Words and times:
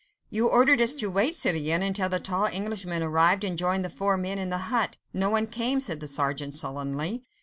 "You 0.31 0.47
ordered 0.49 0.81
us 0.81 0.95
to 0.95 1.11
wait, 1.11 1.35
citoyen, 1.35 1.83
until 1.83 2.09
the 2.09 2.19
tall 2.19 2.47
Englishman 2.47 3.03
arrived 3.03 3.43
and 3.43 3.55
joined 3.55 3.85
the 3.85 3.89
four 3.91 4.17
men 4.17 4.39
in 4.39 4.49
the 4.49 4.71
hut. 4.73 4.97
No 5.13 5.29
one 5.29 5.45
came," 5.45 5.79
said 5.79 5.99
the 5.99 6.07
sergeant 6.07 6.55
sullenly. 6.55 7.23